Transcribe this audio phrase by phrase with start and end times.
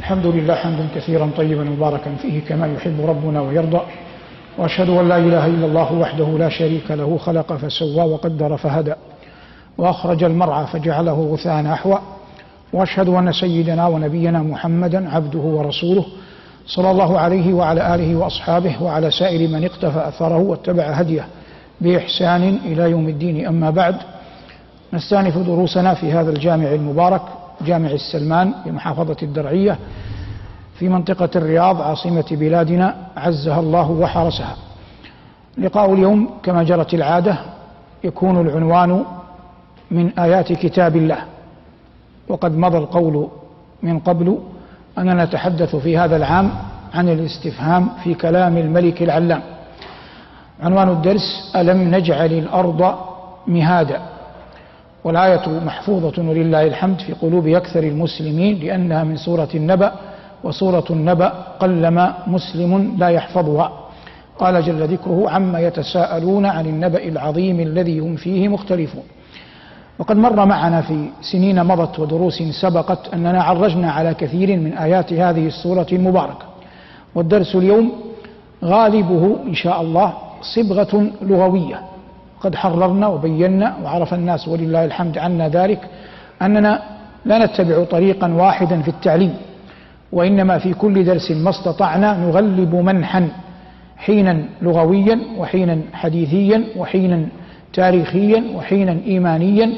[0.00, 3.80] الحمد لله حمدا كثيرا طيبا مباركا فيه كما يحب ربنا ويرضى
[4.58, 8.92] وأشهد أن لا إله إلا الله وحده لا شريك له خلق فسوى وقدر فهدى
[9.78, 11.98] وأخرج المرعى فجعله غثاء أحوى
[12.72, 16.04] وأشهد أن سيدنا ونبينا محمدا عبده ورسوله
[16.66, 21.26] صلى الله عليه وعلى آله وأصحابه وعلى سائر من اقتفى أثره واتبع هديه
[21.80, 23.46] بإحسان إلى يوم الدين.
[23.46, 23.96] أما بعد
[24.92, 27.22] نستأنف دروسنا في هذا الجامع المبارك
[27.66, 29.78] جامع السلمان بمحافظة الدرعية
[30.78, 34.56] في منطقة الرياض عاصمة بلادنا عزها الله وحرسها.
[35.58, 37.38] لقاء اليوم كما جرت العادة
[38.04, 39.04] يكون العنوان
[39.90, 41.18] من آيات كتاب الله.
[42.28, 43.28] وقد مضى القول
[43.82, 44.38] من قبل
[44.98, 46.50] أننا نتحدث في هذا العام
[46.94, 49.42] عن الاستفهام في كلام الملك العلام.
[50.62, 52.94] عنوان الدرس ألم نجعل الأرض
[53.46, 54.00] مهادا؟
[55.04, 59.92] والآية محفوظة ولله الحمد في قلوب أكثر المسلمين لأنها من سورة النبأ
[60.44, 61.28] وسورة النبأ
[61.60, 63.72] قلما مسلم لا يحفظها.
[64.38, 69.02] قال جل ذكره عما يتساءلون عن النبأ العظيم الذي هم فيه مختلفون.
[69.98, 75.46] وقد مر معنا في سنين مضت ودروس سبقت أننا عرجنا على كثير من آيات هذه
[75.46, 76.44] السورة المباركة.
[77.14, 77.92] والدرس اليوم
[78.64, 81.89] غالبه إن شاء الله صبغة لغوية.
[82.40, 85.80] قد حررنا وبينا وعرف الناس ولله الحمد عنا ذلك
[86.42, 86.82] أننا
[87.24, 89.34] لا نتبع طريقا واحدا في التعليم
[90.12, 93.28] وإنما في كل درس ما استطعنا نغلب منحا
[93.96, 97.26] حينا لغويا وحينا حديثيا وحينا
[97.72, 99.70] تاريخيا وحينا إيمانيا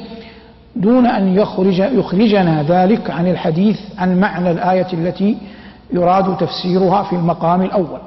[0.75, 5.37] دون أن يخرج يخرجنا ذلك عن الحديث عن معنى الآية التي
[5.93, 7.99] يراد تفسيرها في المقام الأول.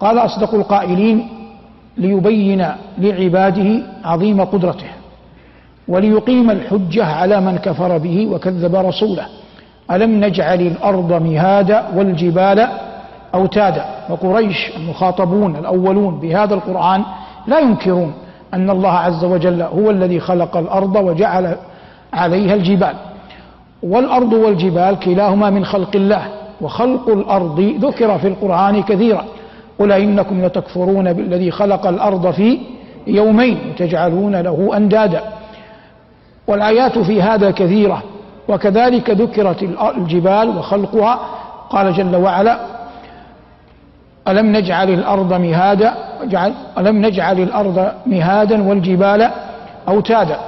[0.00, 1.28] قال أصدق القائلين
[1.98, 2.66] ليبين
[2.98, 4.86] لعباده عظيم قدرته
[5.88, 9.26] وليقيم الحجة على من كفر به وكذب رسوله.
[9.90, 12.68] ألم نجعل الأرض مهادا والجبال
[13.34, 17.02] أوتادا؟ وقريش المخاطبون الأولون بهذا القرآن
[17.46, 18.12] لا ينكرون
[18.54, 21.56] أن الله عز وجل هو الذي خلق الأرض وجعل
[22.12, 22.94] عليها الجبال.
[23.82, 26.22] والأرض والجبال كلاهما من خلق الله
[26.60, 29.24] وخلق الأرض ذكر في القرآن كثيرا.
[29.78, 32.58] قل إنكم لتكفرون بالذي خلق الأرض في
[33.06, 35.22] يومين وتجعلون له أندادا.
[36.46, 38.02] والآيات في هذا كثيرة
[38.48, 39.62] وكذلك ذكرت
[39.96, 41.20] الجبال وخلقها.
[41.70, 42.58] قال جل وعلا
[44.28, 45.94] ألم نجعل الأرض مهادا
[46.78, 49.30] ألم نجعل الأرض مهادا والجبال
[49.88, 50.38] أوتادا.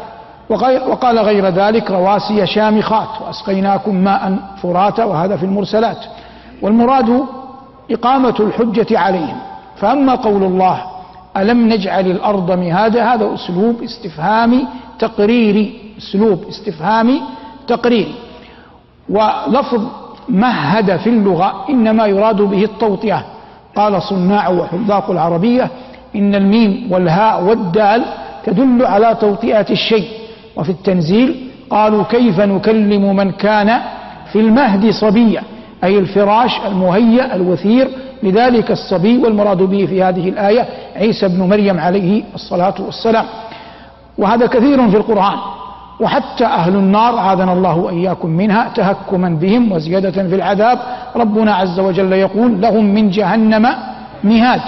[0.88, 5.98] وقال غير ذلك رواسي شامخات وأسقيناكم ماء فراتا وهذا في المرسلات.
[6.62, 7.22] والمراد
[7.90, 9.36] إقامة الحجة عليهم.
[9.76, 10.82] فأما قول الله
[11.36, 14.66] ألم نجعل الأرض مهادا هذا أسلوب استفهامي
[14.98, 17.20] تقريري أسلوب استفهامي
[17.68, 18.14] تقريري
[19.08, 19.82] ولفظ
[20.28, 23.24] مهد في اللغة إنما يراد به التوطئة.
[23.76, 25.70] قال صناع وحذاق العربية
[26.16, 28.04] إن الميم والهاء والدال
[28.44, 30.08] تدل على توطئة الشيء.
[30.56, 33.80] وفي التنزيل قالوا كيف نكلم من كان
[34.32, 35.42] في المهد صبيا؟
[35.84, 37.88] أي الفراش المهيأ الوثير
[38.22, 43.24] لذلك الصبي والمراد به في هذه الآية عيسى بن مريم عليه الصلاة والسلام.
[44.18, 45.38] وهذا كثير في القرآن
[46.00, 50.78] وحتى أهل النار عاذنا الله وإياكم منها تهكما بهم وزيادة في العذاب.
[51.16, 53.68] ربنا عز وجل يقول لهم من جهنم
[54.24, 54.60] مهاد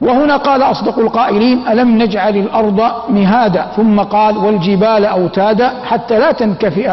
[0.00, 6.88] وهنا قال أصدق القائلين ألم نجعل الأرض مهادا؟ ثم قال والجبال أوتادا حتى لا تنكفئ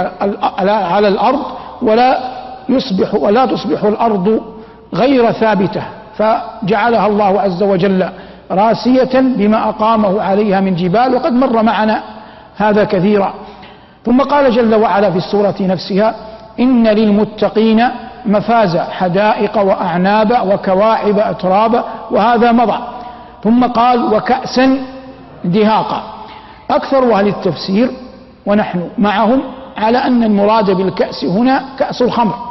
[0.67, 1.39] على الأرض
[1.81, 2.36] ولا
[2.69, 4.41] يصبح ولا تصبح الأرض
[4.93, 5.81] غير ثابتة
[6.17, 8.09] فجعلها الله عز وجل
[8.51, 12.03] راسية بما أقامه عليها من جبال وقد مر معنا
[12.57, 13.33] هذا كثيرا.
[14.05, 16.15] ثم قال جل وعلا في السورة نفسها
[16.59, 17.87] إن للمتقين
[18.25, 22.77] مفازا حدائق وأعنابا وكواعب أترابا وهذا مضى.
[23.43, 24.77] ثم قال وكأسا
[25.45, 26.03] دهاقا.
[26.69, 27.89] أكثر أهل التفسير
[28.45, 29.41] ونحن معهم
[29.77, 32.46] على أن المراد بالكأس هنا كأس الخمر.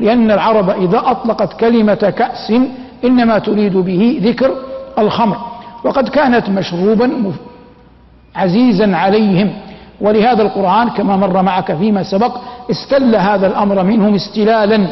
[0.00, 2.52] لأن العرب إذا أطلقت كلمة كأس
[3.04, 4.50] إنما تريد به ذكر
[4.98, 5.36] الخمر.
[5.84, 7.32] وقد كانت مشروبا
[8.36, 9.50] عزيزا عليهم.
[10.00, 12.36] ولهذا القرآن كما مر معك فيما سبق
[12.70, 14.86] استل هذا الأمر منهم استلالا.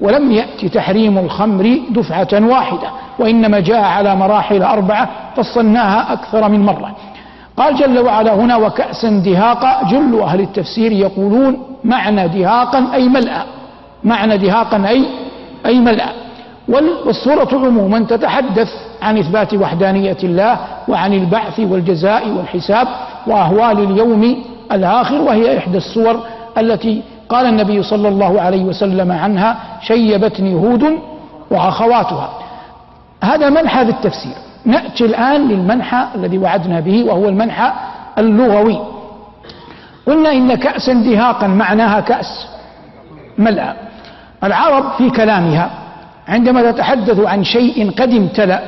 [0.00, 2.88] ولم يأتي تحريم الخمر دفعة واحدة
[3.18, 6.96] وإنما جاء على مراحل أربعة فصلناها أكثر من مرة.
[7.56, 9.88] قال جل وعلا هنا وكأسا دهاقا.
[9.90, 13.42] جل أهل التفسير يقولون معنى دهاقا أي ملأ
[14.04, 15.04] معنى دهاقا أي
[15.66, 16.08] أي ملأ.
[17.06, 18.68] والصورة عموما تتحدث
[19.02, 20.58] عن إثبات وحدانية الله
[20.88, 22.88] وعن البعث والجزاء والحساب
[23.26, 26.20] وأهوال اليوم الآخر وهي إحدى الصور
[26.58, 30.98] التي قال النبي صلى الله عليه وسلم عنها شيبتني هود
[31.50, 32.30] وأخواتها.
[33.24, 34.34] هذا منحى في التفسير.
[34.64, 37.72] نأتي الآن للمنحى الذي وعدنا به وهو المنحى
[38.18, 38.78] اللغوي.
[40.06, 42.48] قلنا إن كأسا دهاقا معناها كأس
[43.38, 43.91] ملأ.
[44.44, 45.70] العرب في كلامها
[46.28, 48.62] عندما تتحدث عن شيء قد امتلأ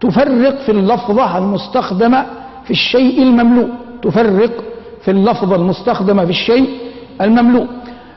[0.00, 2.26] تفرق في اللفظة المستخدمة
[2.64, 3.68] في الشيء المملوء.
[4.02, 4.50] تفرق
[5.04, 6.68] في اللفظة المستخدمة في الشيء
[7.20, 7.66] المملوء.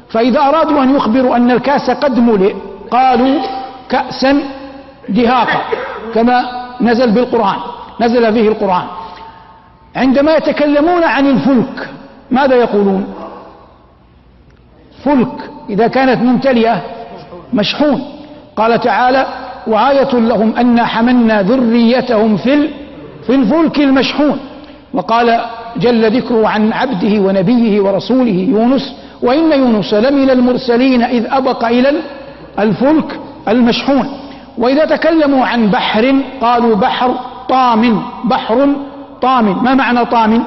[0.10, 2.54] فإذا أرادوا أن يخبروا أن الكأس قد ملئ
[2.92, 3.42] قالوا
[3.90, 4.42] كأسا
[5.10, 5.62] دهاقا
[6.14, 6.46] كما
[6.82, 7.58] نزل بالقرآن
[8.02, 8.86] نزل فيه القرآن.
[9.96, 11.90] عندما يتكلمون عن الفلك
[12.32, 13.14] ماذا يقولون؟
[15.04, 16.82] فلك إذا كانت ممتلئة
[17.54, 18.04] مشحون.
[18.56, 19.26] قال تعالى
[19.68, 22.70] وآية لهم أن حملنا ذريتهم في
[23.28, 24.40] في الفلك المشحون.
[24.94, 25.42] وقال
[25.78, 31.94] جل ذكره عن عبده ونبيه ورسوله يونس وإن يونس لمن المرسلين إذ أبق إلى
[32.60, 34.10] الفلك المشحون.
[34.58, 37.16] وإذا تكلموا عن بحر قالوا بحر
[37.50, 38.68] طام بحر
[39.22, 39.64] طام.
[39.64, 40.44] ما معنى طام؟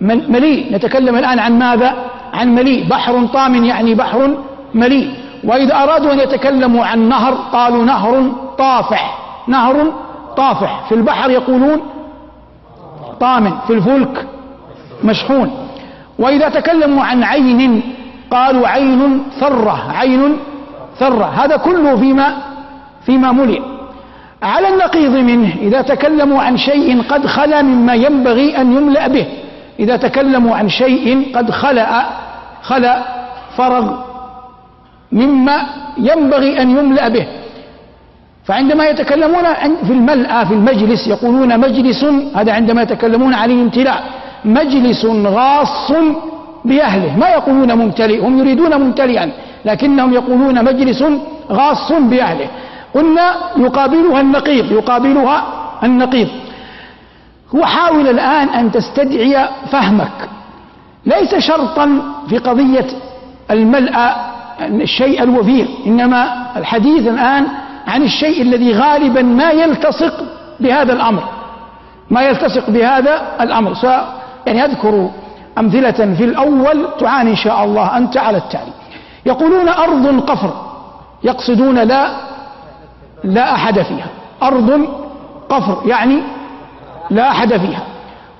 [0.00, 0.74] مليء.
[0.74, 2.88] نتكلم الآن عن ماذا؟ عن مليء.
[2.88, 4.36] بحر طام يعني بحر
[4.74, 5.10] مليء.
[5.44, 9.18] وإذا أرادوا أن يتكلموا عن نهر قالوا نهر طافح.
[9.48, 9.92] نهر
[10.36, 10.84] طافح.
[10.88, 11.80] في البحر يقولون
[13.20, 13.58] طام.
[13.66, 14.26] في الفلك
[15.04, 15.50] مشحون.
[16.18, 17.82] وإذا تكلموا عن عين
[18.30, 19.92] قالوا عين ثرة.
[19.96, 20.36] عين
[20.98, 21.24] ثرة.
[21.24, 22.36] هذا كله فيما
[23.06, 23.60] فيما ملئ.
[24.42, 29.26] على النقيض منه إذا تكلموا عن شيء قد خلا مما ينبغي أن يملأ به.
[29.80, 32.19] إذا تكلموا عن شيء قد خلأ
[32.62, 33.02] خلأ
[33.56, 33.86] فرغ
[35.12, 35.66] مما
[35.98, 37.26] ينبغي أن يملأ به.
[38.44, 39.44] فعندما يتكلمون
[39.86, 42.04] في الملأ في المجلس يقولون مجلس
[42.34, 44.04] هذا عندما يتكلمون عن الامتلاء
[44.44, 45.92] مجلس غاص
[46.64, 47.18] بأهله.
[47.18, 49.32] ما يقولون ممتلئ هم يريدون ممتلئا
[49.64, 51.04] لكنهم يقولون مجلس
[51.50, 52.48] غاص بأهله.
[52.94, 55.44] قلنا يقابلها النقيض يقابلها
[55.84, 56.28] النقيض.
[57.52, 60.29] وحاول الآن أن تستدعي فهمك.
[61.06, 62.86] ليس شرطا في قضية
[63.50, 64.30] الملأ
[64.60, 67.46] الشيء الوفير إنما الحديث الآن
[67.86, 70.14] عن الشيء الذي غالبا ما يلتصق
[70.60, 71.22] بهذا الأمر.
[72.10, 73.74] ما يلتصق بهذا الأمر.
[73.74, 73.84] س
[74.46, 75.10] يعني أذكر
[75.58, 78.72] أمثلة في الأول تعان إن شاء الله أنت على التالي.
[79.26, 80.52] يقولون أرض قفر
[81.24, 82.10] يقصدون لا
[83.24, 84.08] لا أحد فيها.
[84.42, 84.88] أرض
[85.48, 86.22] قفر يعني
[87.10, 87.82] لا أحد فيها.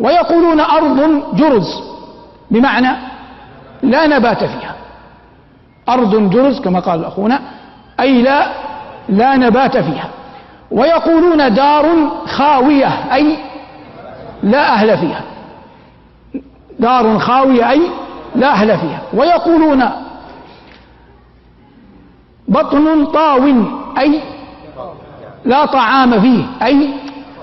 [0.00, 1.89] ويقولون أرض جرز
[2.50, 2.96] بمعنى
[3.82, 4.74] لا نبات فيها.
[5.88, 7.40] أرض جرز كما قال أخونا
[8.00, 8.46] أي لا
[9.08, 10.08] لا نبات فيها.
[10.70, 11.86] ويقولون دار
[12.26, 13.36] خاوية أي
[14.42, 15.22] لا أهل فيها.
[16.78, 17.80] دار خاوية أي
[18.34, 19.00] لا أهل فيها.
[19.14, 19.90] ويقولون
[22.48, 23.44] بطن طاو
[23.98, 24.20] أي
[25.44, 26.88] لا طعام فيه أي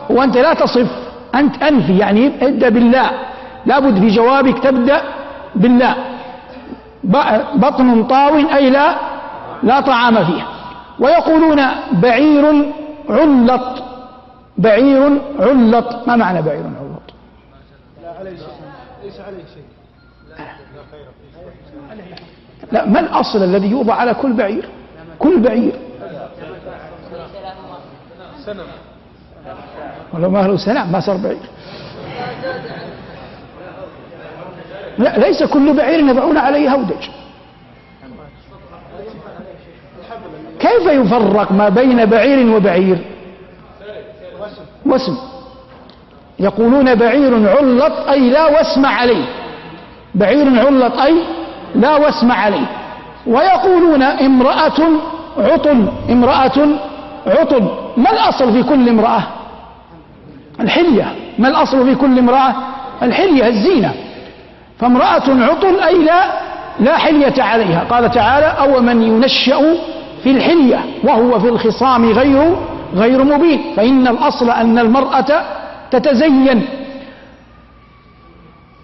[0.09, 0.91] وأنت لا تصف
[1.35, 3.11] أنت أنفي يعني ابدأ بالله
[3.67, 5.01] لابد في جوابك تبدأ
[5.55, 5.95] بالله
[7.55, 8.95] بطن طاو أي لا
[9.63, 10.43] لا طعام فيه
[10.99, 11.61] ويقولون
[11.91, 12.45] بعير
[13.09, 13.83] علط.
[14.57, 16.07] بعير علط.
[16.07, 17.07] ما معنى بعير علط؟
[18.03, 18.47] لا عليه شيء
[19.03, 19.67] ليس عليه شيء
[22.71, 24.69] لا ما الأصل الذي يوضع على كل بعير؟
[25.19, 25.75] كل بعير.
[30.13, 31.49] ولو ما له سنة ما صار بعير.
[34.97, 37.09] لا ليس كل بعير يضعون عليه هودج.
[40.59, 42.97] كيف يفرق ما بين بعير وبعير؟
[44.85, 45.17] وسم
[46.39, 49.25] يقولون بعير علط أي لا وسم عليه.
[50.15, 51.15] بعير علط أي
[51.75, 52.65] لا وسم عليه.
[53.27, 54.81] ويقولون امرأة
[55.37, 56.67] عطل امرأة
[57.27, 59.23] عطل ما الأصل في كل امرأة؟
[60.59, 61.15] الحلية.
[61.39, 62.55] ما الأصل في كل امرأة؟
[63.03, 63.93] الحلية الزينة.
[64.79, 66.23] فامرأة عطل أي لا
[66.79, 67.83] لا حلية عليها.
[67.89, 69.59] قال تعالى أو من ينشأ
[70.23, 72.55] في الحلية وهو في الخصام غير
[72.95, 73.61] غير مبين.
[73.75, 75.25] فإن الأصل أن المرأة
[75.91, 76.65] تتزين.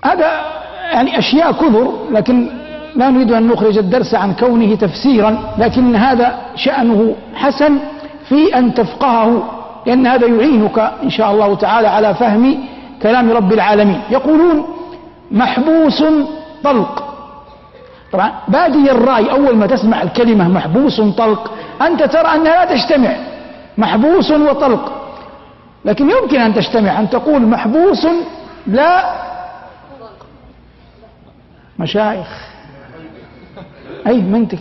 [0.05, 0.41] هذا
[0.93, 2.47] يعني أشياء كثر لكن
[2.95, 7.79] لا نريد أن نخرج الدرس عن كونه تفسيرا لكن هذا شأنه حسن
[8.29, 9.43] في أن تفقهه
[9.85, 12.57] لأن هذا يعينك إن شاء الله تعالى على فهم
[13.01, 14.01] كلام رب العالمين.
[14.11, 14.65] يقولون
[15.33, 16.03] محبوس
[16.63, 17.13] طلق.
[18.11, 23.15] طبعا بادي الرأي أول ما تسمع الكلمة محبوس طلق أنت ترى أنها لا تجتمع.
[23.77, 24.93] محبوس وطلق.
[25.85, 28.07] لكن يمكن أن تجتمع أن تقول محبوس
[28.67, 29.13] لا.
[31.79, 32.27] مشايخ.
[34.07, 34.59] أي منطق.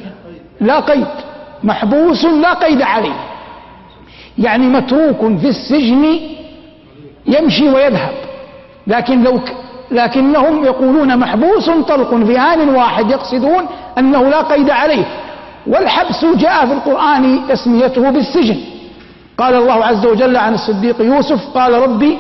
[0.60, 1.06] لا قيد.
[1.64, 3.16] محبوس لا قيد عليه.
[4.38, 6.20] يعني متروك في السجن
[7.26, 8.14] يمشي ويذهب.
[8.86, 9.40] لكن لو.
[9.92, 13.66] لكنهم يقولون محبوس طلق في آن واحد يقصدون
[13.98, 15.04] أنه لا قيد عليه
[15.66, 18.56] والحبس جاء في القرآن تسميته بالسجن.
[19.38, 22.18] قال الله عز وجل عن الصديق يوسف قال ربي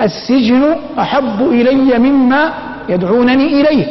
[0.00, 2.52] السجن أحب إلي مما
[2.88, 3.86] يدعونني إليه.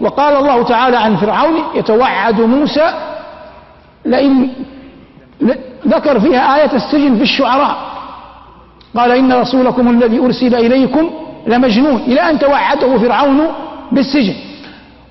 [0.00, 2.94] وقال الله تعالى عن فرعون يتوعد موسى
[4.04, 4.50] لئن
[5.88, 7.76] ذكر فيها آية السجن في الشعراء.
[8.96, 11.10] قال إن رسولكم الذي أرسل إليكم
[11.46, 13.40] لمجنون إلى أن توعده فرعون
[13.92, 14.34] بالسجن.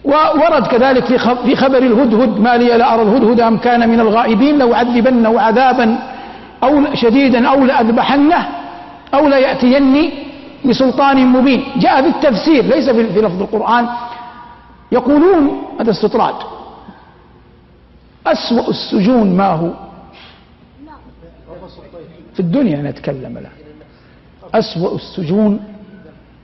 [0.03, 1.05] وورد كذلك
[1.45, 5.99] في خبر الهدهد ما لي لا أرى الهدهد أم كان من الغائبين لو عذبنه عذابا
[6.63, 8.49] أو شديدا أو لأذبحنه
[9.13, 10.13] أو ليأتيني
[10.65, 11.63] بسلطان مبين.
[11.77, 13.87] جاء بالتفسير ليس في لفظ القرآن.
[14.91, 16.35] يقولون هذا استطراد.
[18.27, 19.69] أسوأ السجون ما هو؟
[22.33, 23.51] في الدنيا نتكلم الآن.
[24.53, 25.59] أسوأ السجون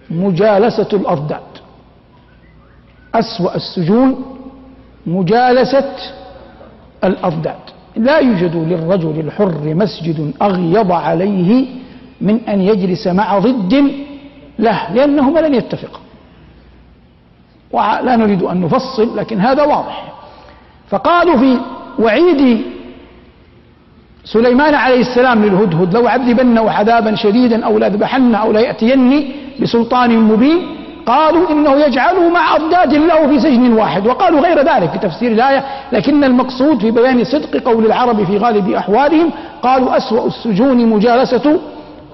[0.09, 1.41] مجالسة الأضداد
[3.15, 4.25] أسوأ السجون
[5.05, 5.95] مجالسة
[7.03, 7.59] الأضداد
[7.95, 11.65] لا يوجد للرجل الحر مسجد أغيض عليه
[12.21, 13.91] من أن يجلس مع ضد
[14.59, 15.99] له لأنهما لن يتفقا
[17.71, 20.13] ولا نريد أن نفصل لكن هذا واضح.
[20.89, 21.57] فقالوا في
[21.99, 22.61] وعيد
[24.33, 31.51] سليمان عليه السلام للهدهد لو عذبنه عذابا شديدا أو لأذبحنه أو ليأتيني بسلطان مبين قالوا
[31.51, 36.23] إنه يجعله مع أضداد له في سجن واحد وقالوا غير ذلك في تفسير الآية لكن
[36.23, 39.31] المقصود في بيان صدق قول العرب في غالب أحوالهم
[39.63, 41.59] قالوا أسوأ السجون مجالسة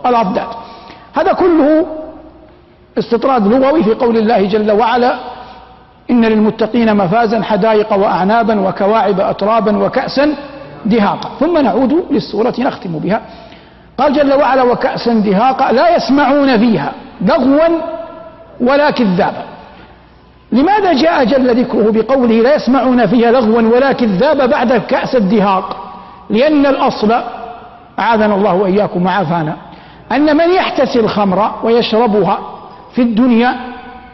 [0.06, 0.48] الأضداد.
[1.14, 1.86] هذا كله
[2.98, 5.16] استطراد لغوي في قول الله جل وعلا
[6.12, 10.36] إن للمتقين مفازا حدائق وأعنابا وكواعب أترابا وكأسا
[10.86, 13.22] دهاقا ثم نعود للسورة نختم بها.
[13.98, 17.78] قال جل وعلا وكأسا دهاقا لا يسمعون فيها لغوا
[18.62, 19.44] ولا كذابا.
[20.52, 25.78] لماذا جاء جل ذكره بقوله لا يسمعون فيها لغوا ولا كذابا بعد كأس الدهاق؟
[26.30, 27.12] لأن الأصل
[28.00, 29.56] أعاذنا الله وإياكم وعافانا
[30.12, 32.40] أن من يحتسي الخمر ويشربها
[32.96, 33.56] في الدنيا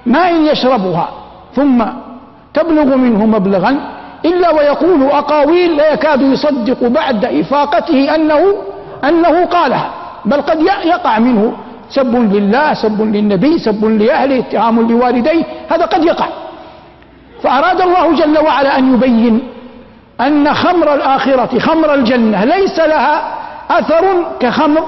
[0.05, 1.09] ما إن يشربها
[1.55, 1.85] ثم
[2.53, 3.79] تبلغ منه مبلغا
[4.29, 8.41] إلا ويقول أقاويل لا يكاد يصدق بعد إفاقته أنه
[9.03, 9.89] أنه قالها
[10.25, 11.53] بل قد يقع منه
[11.89, 16.25] سب لله سب للنبي سب لأهله اتهام لوالديه هذا قد يقع.
[17.43, 19.35] فأراد الله جل وعلا أن يبين
[20.21, 23.15] أن خمر الآخرة خمر الجنة ليس لها
[23.71, 24.03] أثر
[24.39, 24.83] كخمر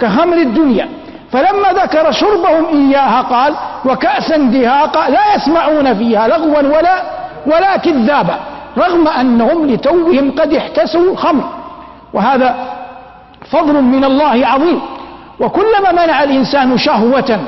[0.00, 0.88] كخمر الدنيا.
[1.32, 7.02] فلما ذكر شربهم إياها قال وكأسا دهاقا لا يسمعون فيها لغوا ولا
[7.46, 8.36] ولا كذابا.
[8.78, 11.44] رغم أنهم لتوهم قد احتسوا الخمر.
[12.12, 12.54] وهذا
[13.50, 14.80] فضل من الله عظيم.
[15.40, 17.40] وكلما منع الإنسان شهوة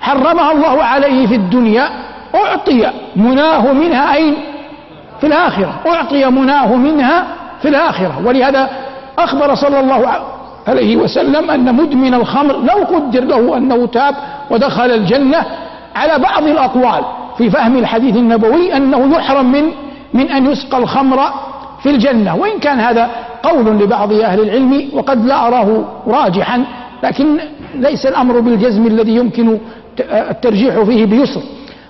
[0.00, 1.88] حرمها الله عليه في الدنيا
[2.34, 4.36] أعطي مناه منها أين؟
[5.20, 5.74] في الآخرة.
[5.86, 7.26] أعطي مناه منها
[7.62, 8.22] في الآخرة.
[8.24, 8.70] ولهذا
[9.18, 10.20] أخبر صلى الله
[10.68, 14.14] عليه وسلم أن مدمن الخمر لو قدر له أنه تاب
[14.50, 15.44] ودخل الجنة
[15.96, 17.04] على بعض الأقوال
[17.38, 19.72] في فهم الحديث النبوي أنه يحرم من
[20.14, 21.18] من أن يسقى الخمر
[21.82, 22.36] في الجنة.
[22.36, 23.10] وإن كان هذا
[23.42, 26.64] قول لبعض أهل العلم وقد لا أراه راجحا
[27.02, 27.38] لكن
[27.74, 29.58] ليس الأمر بالجزم الذي يمكن
[30.00, 31.40] الترجيح فيه بيسر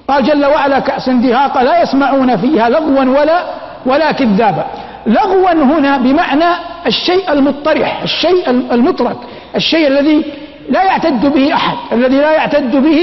[0.08, 3.44] قال جل وعلا كأس دهاقا لا يسمعون فيها لغوا ولا
[3.86, 4.66] ولا كذابا.
[5.06, 6.44] لغوا هنا بمعنى
[6.86, 9.16] الشيء المطرح الشيء المترك
[9.56, 10.24] الشيء الذي
[10.70, 13.00] لا يعتد به أحد الذي لا يعتد به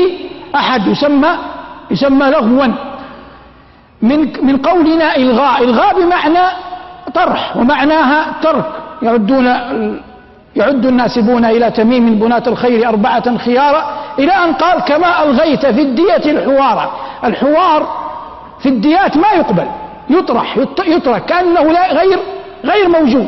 [0.56, 1.30] أحد يسمى
[1.92, 2.68] يسمى لغوا.
[4.04, 5.64] من من قولنا إلغاء.
[5.64, 6.46] إلغاء بمعنى
[7.14, 8.66] طرح ومعناها ترك.
[9.02, 9.46] يعدون
[10.56, 13.82] يعد الناسبون إلى تميم بناة الخير أربعة خيارا
[14.20, 16.92] إلى أن قال كما ألغيت في الدية الحوار.
[17.24, 17.82] الحوار
[18.60, 19.68] في الديات ما يقبل.
[20.10, 22.20] يطرح يترك كأنه لا غير
[22.66, 23.28] غير موجود.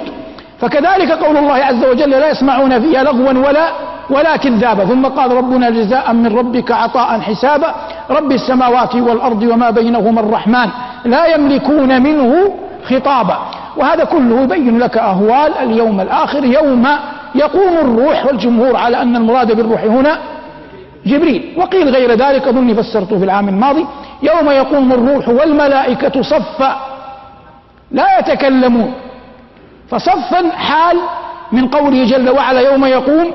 [0.61, 3.67] فكذلك قول الله عز وجل لا يسمعون فيها لغوا ولا
[4.09, 7.75] ولا كذابا ثم قال ربنا جزاء من ربك عطاء حسابا.
[8.09, 10.69] رب السماوات والأرض وما بينهما الرحمن
[11.05, 12.53] لا يملكون منه
[12.89, 13.37] خطابا.
[13.77, 16.45] وهذا كله يبين لك أهوال اليوم الآخر.
[16.45, 16.87] يوم
[17.35, 20.17] يقوم الروح والجمهور على أن المراد بالروح هنا
[21.05, 21.53] جبريل.
[21.57, 23.85] وقيل غير ذلك أظني فسرته في العام الماضي.
[24.23, 26.75] يوم يقوم الروح والملائكة صفا
[27.91, 28.93] لا يتكلمون.
[29.89, 30.97] فصفا حال
[31.51, 33.31] من قوله جل وعلا يوم يقوم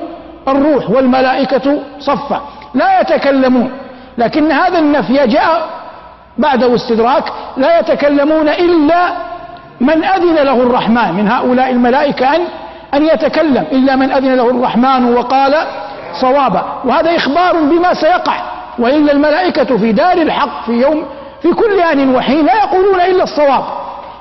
[0.47, 2.41] الروح والملائكة صفا.
[2.73, 3.71] لا يتكلمون.
[4.17, 5.69] لكن هذا النفي جاء
[6.37, 7.23] بعده استدراك
[7.57, 9.07] لا يتكلمون إلا
[9.81, 11.13] من أذن له الرحمن.
[11.13, 12.41] من هؤلاء الملائكة أن
[12.93, 13.65] أن يتكلم.
[13.71, 15.55] إلا من أذن له الرحمن وقال
[16.21, 16.63] صوابا.
[16.85, 18.33] وهذا إخبار بما سيقع.
[18.79, 21.05] وإلا الملائكة في دار الحق في يوم
[21.41, 23.63] في كل آن وحين لا يقولون إلا الصواب.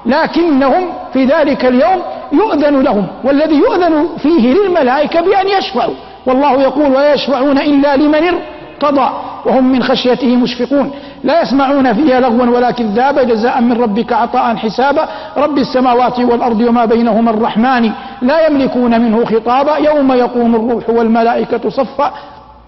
[0.07, 3.07] لكنهم في ذلك اليوم يؤذن لهم.
[3.25, 5.95] والذي يؤذن فيه للملائكة بأن يشفعوا.
[6.27, 9.11] والله يقول ولا يشفعون إلا لمن ارتضى
[9.47, 10.91] وهم من خشيته مشفقون.
[11.25, 13.23] لا يسمعون فيها لغوا ولا كذابا.
[13.23, 15.09] جزاء من ربك عطاء حسابا.
[15.37, 17.91] رب السماوات والأرض وما بينهما الرحمن.
[18.23, 19.77] لا يملكون منه خطابا.
[19.77, 22.13] يوم يقوم الروح والملائكة صفا.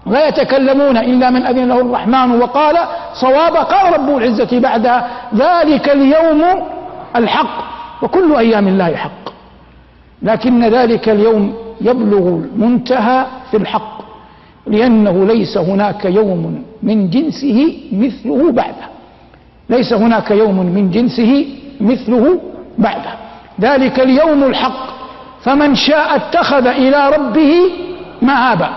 [0.05, 2.77] لا يتكلمون إلا من أذن له الرحمن وقال
[3.13, 3.59] صوابا.
[3.59, 6.43] قال رب العزة بعدها ذلك اليوم
[7.15, 7.63] الحق
[8.01, 9.23] وكل أيام الله حق.
[10.21, 14.03] لكن ذلك اليوم يبلغ المنتهى في الحق
[14.67, 18.87] لأنه ليس هناك يوم من جنسه مثله بعده.
[19.69, 21.45] ليس هناك يوم من جنسه
[21.81, 22.39] مثله
[22.77, 23.13] بعده.
[23.61, 24.93] ذلك اليوم الحق.
[25.43, 27.53] فمن شاء اتخذ إلى ربه
[28.21, 28.69] مآبا.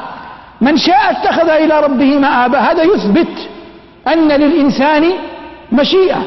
[0.60, 3.48] من شاء اتخذ إلى ربه مآبا هذا يثبت
[4.08, 5.04] أن للإنسان
[5.72, 6.22] مشيئة.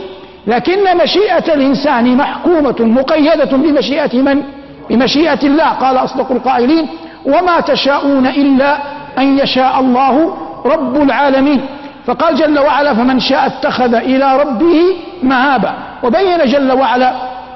[0.48, 4.44] لكن مشيئة الإنسان محكومة مقيدة بمشيئة من؟
[4.90, 6.88] بمشيئة الله قال أصدق القائلين
[7.26, 8.78] وما تشاءون إلا
[9.18, 11.62] أن يشاء الله رب العالمين.
[12.06, 14.82] فقال جل وعلا فمن شاء اتخذ إلى ربه
[15.24, 17.14] مهابا وبين جل وعلا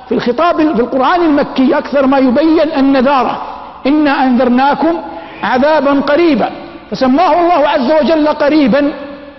[0.10, 3.42] في الخطاب في القرآن المكي أكثر ما يبين النذارة.
[3.88, 5.00] إنا أنذرناكم
[5.44, 6.50] عذابا قريبا.
[6.92, 8.94] فسماه الله عز وجل قريبا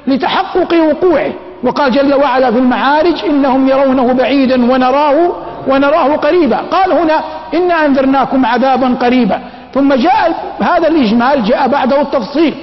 [0.07, 1.33] لتحقق وقوعه.
[1.65, 5.33] وقال جل وعلا في المعارج إنهم يرونه بعيدا ونراه
[5.69, 6.57] ونراه قريبا.
[6.57, 7.21] قال هنا
[7.55, 9.41] إنا أنذرناكم عذابا قريبا.
[9.75, 12.55] ثم جاء هذا الإجمال جاء بعده التفصيل.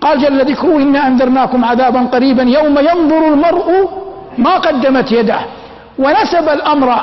[0.00, 3.88] قال جل ذكره إنا أنذرناكم عذابا قريبا يوم ينظر المرء
[4.38, 5.38] ما قدمت يده.
[5.98, 6.94] ونسب الأمر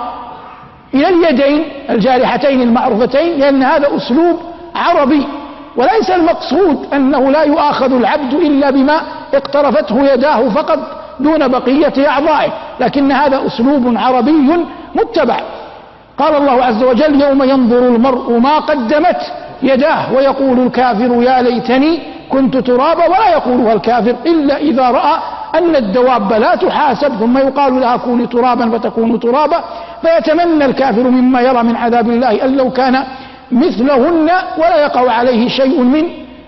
[0.93, 4.39] إلى اليدين الجارحتين المعروفتين لأن هذا أسلوب
[4.75, 5.27] عربي.
[5.77, 9.01] وليس المقصود أنه لا يؤاخذ العبد إلا بما
[9.33, 10.79] اقترفته يداه فقط
[11.19, 12.49] دون بقية أعضائه.
[12.79, 14.49] لكن هذا أسلوب عربي
[14.95, 15.39] متبع.
[16.17, 19.21] قال الله عز وجل يوم ينظر المرء ما قدمت
[19.63, 25.19] يداه ويقول الكافر يا ليتني كنت ترابا ولا يقولها الكافر إلا إذا رأى
[25.55, 29.63] أن الدواب لا تحاسب ثم يقال لها كوني ترابا فتكون ترابا
[30.01, 33.03] فيتمنى الكافر مما يرى من عذاب الله أن لو كان
[33.51, 36.03] مثلهن ولا يقع عليه شيء من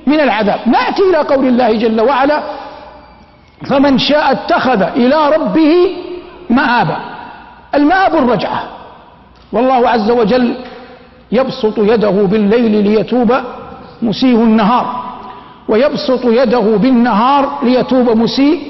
[0.08, 0.60] من العذاب.
[0.66, 2.40] نأتي إلى قول الله جل وعلا
[3.70, 5.96] فمن شاء اتخذ إلى ربه
[6.50, 6.98] مآبا.
[7.78, 8.64] المآب الرجعة
[9.52, 10.56] والله عز وجل
[11.32, 13.34] يبسط يده بالليل ليتوب
[14.02, 15.04] مسيء النهار
[15.68, 18.62] ويبسط يده بالنهار ليتوب مسيء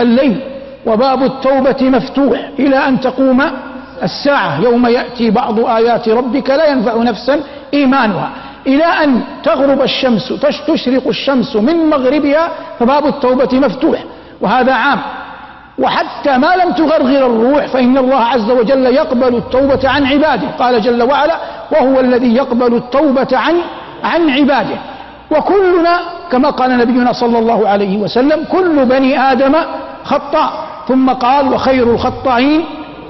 [0.00, 0.40] الليل.
[0.86, 3.42] وباب التوبة مفتوح إلى أن تقوم
[4.02, 4.60] الساعة.
[4.60, 7.40] يوم يأتي بعض آيات ربك لا ينفع نفسا
[7.74, 8.30] إيمانها.
[8.66, 10.32] إلى أن تغرب الشمس
[10.66, 12.48] تشرق الشمس من مغربها
[12.78, 14.04] فباب التوبة مفتوح.
[14.40, 15.00] وهذا عام.
[15.78, 20.48] وحتى ما لم تغرغر الروح فإن الله عز وجل يقبل التوبة عن عباده.
[20.58, 21.34] قال جل وعلا
[21.72, 23.54] وهو الذي يقبل التوبة عن
[24.04, 24.76] عن عباده.
[25.30, 26.00] وكلنا
[26.32, 29.54] كما قال نبينا صلى الله عليه وسلم كل بني آدم
[30.04, 30.52] خطاء.
[30.88, 32.64] ثم قال وخير الخطائين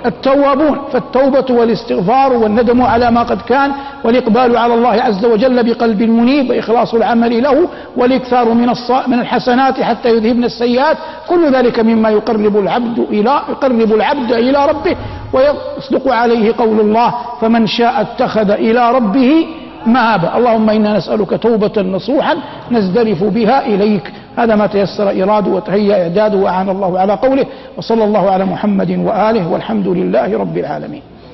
[0.07, 3.73] التوابون فالتوبة والاستغفار والندم على ما قد كان
[4.05, 8.69] والإقبال على الله عز وجل بقلب منيب وإخلاص العمل له والإكثار من
[9.07, 10.97] من الحسنات حتى يذهبن السيئات.
[11.29, 14.97] كل ذلك مما يقرب العبد إلى يقرب العبد إلى ربه
[15.33, 19.47] ويصدق عليه قول الله فمن شاء اتخذ إلى ربه
[19.87, 22.37] مآبا اللهم إنا نسألك توبة نصوحا
[22.71, 24.13] نزدرف بها إليك.
[24.37, 27.47] هذا ما تيسر إراده وتهيأ إعداده وأعان الله على قوله
[27.77, 31.03] وصلى الله على محمد وآله والحمد لله رب العالمين.